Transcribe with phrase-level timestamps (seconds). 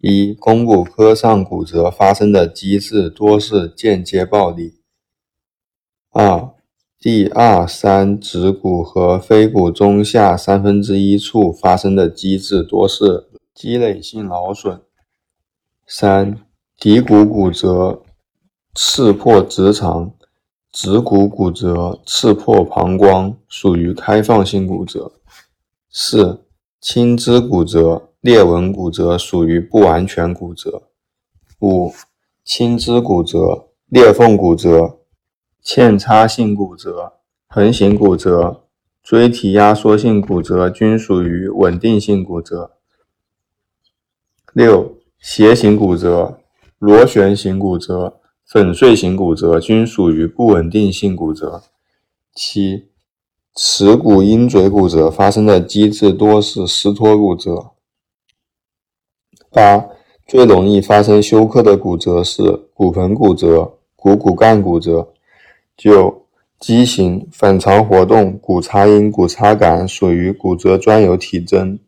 [0.00, 4.80] 一、肱骨髁上骨折发生的机制多是间接暴力。
[6.12, 6.54] 二、
[7.00, 14.80] 第二、三指骨和腓骨中下三分之一处发生的机制多是积累性劳损。
[15.84, 16.44] 三、
[16.78, 18.02] 骶骨骨折
[18.74, 20.12] 刺破直肠，
[20.70, 25.10] 指骨骨折刺破膀胱，属于开放性骨折。
[25.90, 26.44] 四、
[26.80, 28.07] 轻支骨折。
[28.20, 30.82] 裂纹骨折属于不完全骨折。
[31.60, 31.92] 五、
[32.44, 34.98] 青枝骨折、裂缝骨折、
[35.64, 37.12] 嵌插性骨折、
[37.46, 38.64] 横行骨折、
[39.02, 42.72] 椎体压缩性骨折均属于稳定性骨折。
[44.52, 46.40] 六、斜形骨折、
[46.80, 51.62] 螺旋形骨折、粉碎性骨折均属于不稳定性骨折。
[52.34, 52.88] 七、
[53.54, 57.77] 耻骨鹰嘴骨折发生的机制多是撕脱骨折。
[59.50, 59.88] 八、
[60.26, 62.42] 最容易发生休克的骨折是
[62.74, 65.12] 骨盆骨折、股骨干骨折。
[65.76, 66.26] 九、
[66.58, 71.78] 畸形、反常活动、骨擦音、骨擦感属于骨折专有体征。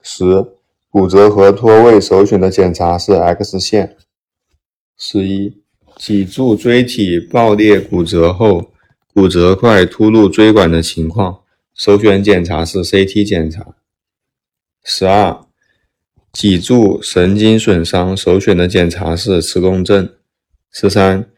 [0.00, 0.46] 十、
[0.90, 3.96] 骨折和脱位首选的检查是 X 线。
[4.96, 5.62] 十一、
[5.96, 8.70] 脊柱椎体爆裂骨折后，
[9.12, 11.40] 骨折块突入椎管的情况，
[11.74, 13.74] 首选检查是 CT 检查。
[14.84, 15.44] 十二、
[16.32, 20.14] 脊柱神经损伤首选的检查是磁共振。
[20.70, 21.28] 十三、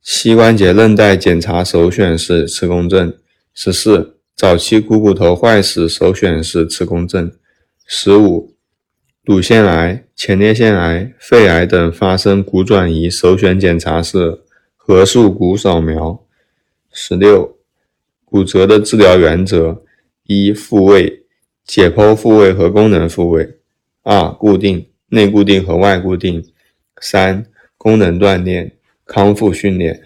[0.00, 3.18] 膝关节韧带检查首选是磁共振。
[3.52, 7.30] 十四、早期股骨头坏死首选是磁共振。
[7.86, 8.54] 十五、
[9.24, 14.40] 乳腺癌、前列腺癌、肺癌等发生骨转移首选检查是
[14.74, 16.24] 核素骨扫描。
[16.90, 17.58] 十六、
[18.24, 19.82] 骨折的治疗原则：
[20.24, 21.24] 一、复位，
[21.66, 23.59] 解剖复位和功能复位。
[24.12, 26.42] 二、固定内固定和外固定；
[27.00, 27.46] 三、
[27.78, 30.02] 功能锻炼、康复训练。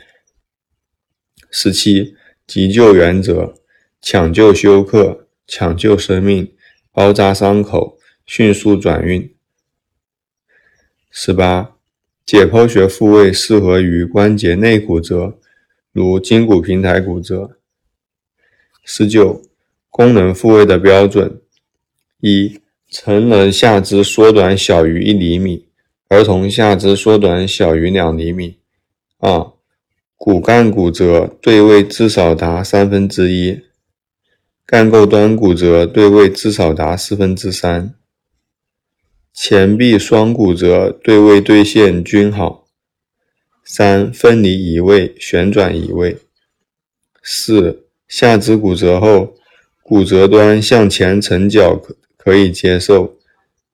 [1.51, 2.15] 十七、
[2.47, 3.55] 急救原则：
[4.03, 6.55] 抢救休克、抢救生命、
[6.93, 9.35] 包扎伤口、迅速转运。
[11.11, 11.75] 十八、
[12.27, 15.39] 解剖学复位适合于关节内骨折，
[15.93, 17.57] 如筋骨平台骨折。
[18.85, 19.41] 十九、
[19.89, 21.41] 功能复位的标准：
[22.21, 22.61] 一。
[22.97, 25.67] 成人下肢缩短小于一厘米，
[26.07, 28.59] 儿童下肢缩短小于两厘米。
[29.19, 29.51] 二、
[30.17, 33.63] 骨干骨折对位至少达三分之一，
[34.65, 37.93] 干构端骨折对位至少达四分之三。
[39.33, 42.69] 前臂双骨折对位对线均好。
[43.65, 46.19] 三、分离移位、旋转移位。
[47.21, 49.35] 四、下肢骨折后，
[49.83, 51.83] 骨折端向前成角
[52.25, 52.35] 可。
[52.35, 53.19] 以接受，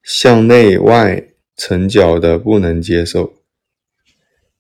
[0.03, 3.35] 向内外成角的不能接受。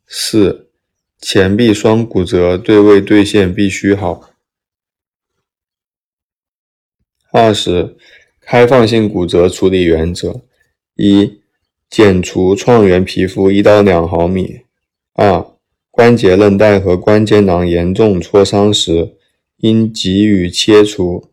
[0.06, 0.71] 四、
[1.19, 4.31] 前臂双骨折对位对线必须好。
[7.33, 7.97] 二十、
[8.41, 10.43] 开放性骨折处理原则：
[10.95, 11.41] 一、
[11.89, 14.65] 剪除创缘皮肤一到两毫米；
[15.15, 15.47] 二、
[15.91, 19.17] 关节韧带和关节囊严重挫伤时，
[19.59, 21.31] 应给予切除；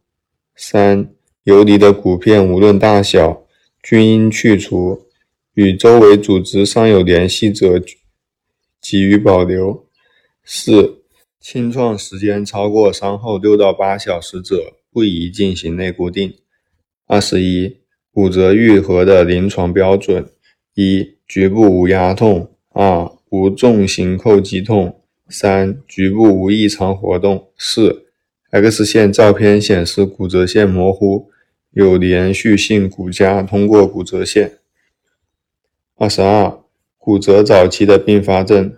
[0.56, 1.09] 三、
[1.47, 3.46] 游离的骨片无论大小
[3.81, 5.06] 均应去除，
[5.53, 7.81] 与周围组织尚有联系者
[8.81, 9.86] 给予保留。
[10.44, 11.03] 四、
[11.40, 16.34] 清创时间超过伤后六到八小时者，不宜进行内固定。
[17.06, 17.78] 二十一、
[18.12, 20.30] 骨折愈合的临床标准：
[20.75, 25.00] 一、局部无压痛；二、无重型叩击痛；
[25.30, 28.07] 三、局部无异常活动；四、
[28.52, 31.30] X 线照片显示骨折线模糊。
[31.77, 34.57] 有连续性骨痂通过骨折线。
[35.95, 36.59] 二十二、
[36.97, 38.77] 骨折早期的并发症：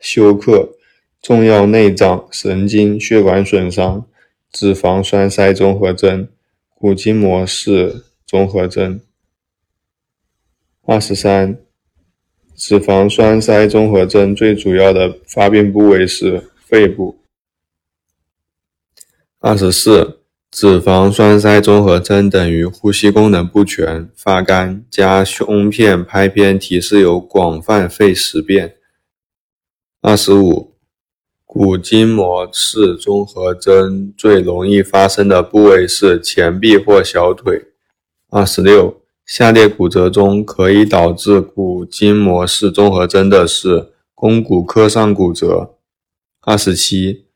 [0.00, 0.76] 休克、
[1.22, 4.04] 重要内脏、神经、血管损伤、
[4.50, 6.28] 脂肪栓塞综合征、
[6.74, 9.00] 骨筋膜室综合征。
[10.82, 11.56] 二十三、
[12.56, 17.20] 脂肪栓塞综合征最主要的发病部位是肺部。
[19.38, 20.19] 二十四。
[20.50, 28.74] 脂肪栓塞综合征等于呼吸功能不全、发干加胸片拍片提示有广泛肺实变。
[30.02, 30.74] 二十五，
[31.44, 37.68] 骨筋膜室综合征最容易发生的部位是前臂或小腿。
[38.28, 45.76] 二十六，下列骨折中可以导致骨筋膜室综合征的是肱骨髁上骨折。
[46.42, 47.29] 二十七。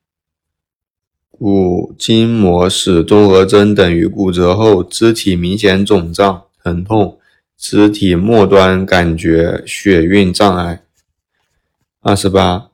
[1.36, 7.18] 骨筋膜室综合征等于骨折后肢体明显肿胀、疼痛、
[7.58, 10.84] 肢体末端感觉血运障碍。
[12.00, 12.68] 二十八，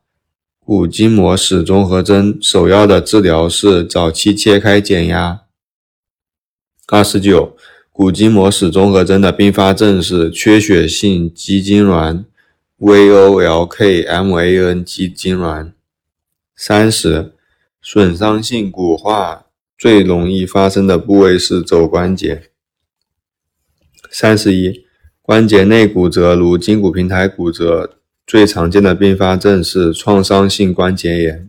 [0.59, 5.41] 骨筋膜室综合征首要的治疗是早期切开减压。
[6.89, 7.57] 二十九，
[7.91, 12.25] 骨筋膜室综合征的并发症是缺血性肌痉挛
[12.79, 14.05] （VOLK-MAN
[14.85, 15.73] 肌痉挛）。
[16.55, 17.33] 三十，
[17.83, 19.47] 损伤性骨化
[19.79, 22.51] 最容易发生的部位是肘关节。
[24.11, 24.85] 三十一，
[25.23, 31.49] 关节内骨折如筋骨平台骨折，最常见的并发症是创伤性关节炎。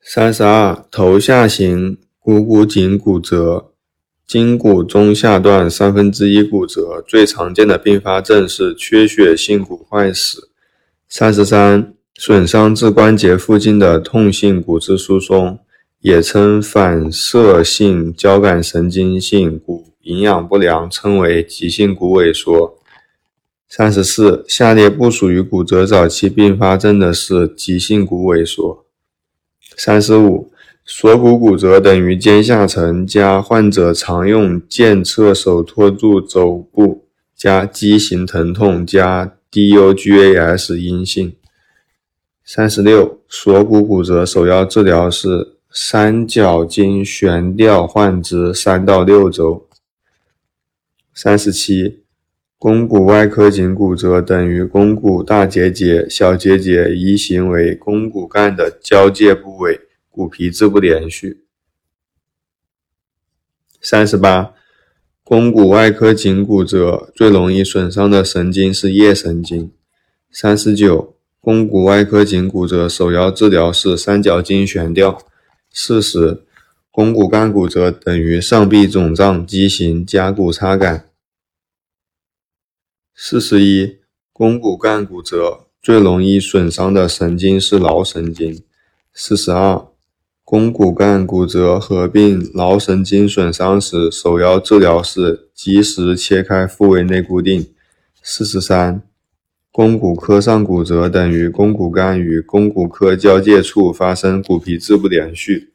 [0.00, 3.72] 三十二，头下型股骨颈骨折，
[4.26, 10.50] 筋骨中下段三分之一骨折，最常见的并发症是缺血性骨坏死。
[11.08, 15.58] 三十三，损伤至关节附近的痛性骨质疏松，
[16.00, 19.86] 也称反射性交感神经性骨。
[20.02, 22.76] 营养不良称为急性骨萎缩。
[23.66, 28.84] 三十四，下列不属于骨折早期并发症的是急性骨萎缩。
[29.74, 30.52] 三十五，
[30.84, 41.32] 锁骨骨折等于肩下沉加患者常用健侧手托住肘部加畸形疼痛加 DUGAS 阴性。
[42.52, 49.68] 三十六，锁骨骨折首要治疗是三角巾悬吊换肢三到六周。
[51.14, 52.02] 三十七，
[52.58, 61.44] 肱骨外科颈骨折等于肱骨大结节、小结节移行为肱骨干的交界部位，骨皮质不连续。
[63.80, 64.54] 三十八，
[65.22, 69.70] 肱骨外科颈骨折最容易损伤的神经是腋神经。
[70.32, 75.22] 三十九，肱骨外科颈骨折首要治疗是三角巾悬吊。
[75.72, 76.44] 四十。
[76.92, 81.08] 肱骨干骨折等于上臂肿胀畸形加骨擦感。
[83.14, 83.98] 四十一，
[84.32, 88.60] 肱骨干骨折最容易损伤的神经是桡神经。
[89.14, 89.86] 四十二，
[90.44, 97.72] 肱骨干骨折合并桡神经损伤时，首要治疗是及时切开复位内固定。
[98.20, 99.00] 四十三，
[99.72, 105.72] 肱骨髁上骨折等于肱骨干与肱骨髁交界处发生骨皮质不连续。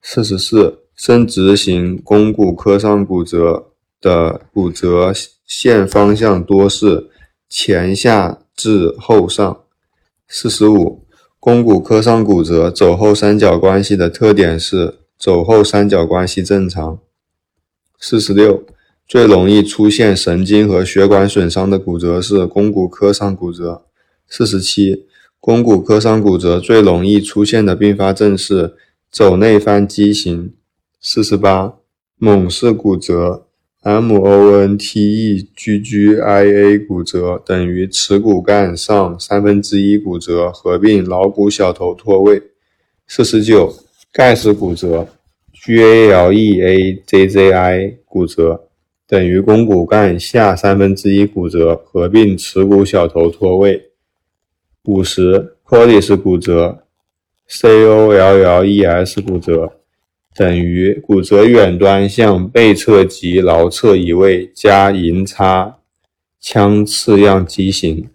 [0.00, 5.12] 四十四，伸直型肱骨髁上骨折的骨折
[5.46, 7.10] 线方向多是
[7.48, 9.60] 前下至后上。
[10.26, 11.04] 四十五，
[11.38, 16.98] 肱骨髁上骨折肘后三角关系的特点是肘后三角关系正常。
[17.98, 18.64] 四十六，
[19.06, 23.82] 最容易出现神经和血管损伤的骨折是肱骨髁上骨折。
[24.28, 25.06] 四十七，
[25.40, 28.74] 肱骨髁上骨折最容易出现的并发症是。
[29.14, 30.54] 肘内翻畸形，
[31.00, 31.74] 四十八，
[32.18, 33.46] 蒙氏骨折
[33.84, 42.42] ，MONTEGGIA 骨折等于耻骨干上三分之一骨折合并桡骨小头脱位。
[43.06, 43.72] 四十九，
[44.12, 45.06] 盖氏骨折
[45.64, 48.64] ，GALEAZZI 骨折
[49.06, 53.90] 等于肱骨干下三分之一骨折合并耻骨小头脱位。
[54.84, 56.84] 五十，Colles 骨折。
[57.48, 59.80] COLLES 骨折
[60.34, 65.78] 等于骨折远端向背侧及桡侧移位加银叉
[66.40, 68.08] 腔次样畸形。